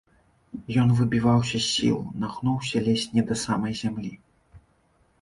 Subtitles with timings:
[0.83, 4.13] Ён выбіваўся з сіл, нагнуўся ледзь не да самай зямлі.